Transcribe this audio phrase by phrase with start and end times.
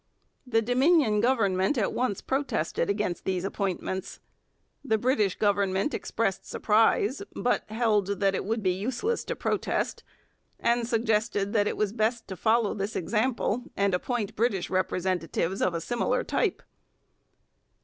[0.47, 4.19] The Dominion Government at once protested against these appointments.
[4.83, 10.03] The British Government expressed surprise, but held that it would be useless to protest,
[10.59, 15.75] and suggested that it was best to follow this example and appoint British representatives of
[15.75, 16.63] a similar type.